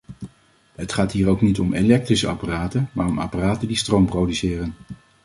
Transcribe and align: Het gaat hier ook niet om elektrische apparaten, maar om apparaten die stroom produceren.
Het 0.75 0.93
gaat 0.93 1.11
hier 1.11 1.27
ook 1.27 1.41
niet 1.41 1.59
om 1.59 1.73
elektrische 1.73 2.27
apparaten, 2.27 2.89
maar 2.93 3.07
om 3.07 3.19
apparaten 3.19 3.67
die 3.67 3.77
stroom 3.77 4.05
produceren. 4.05 4.75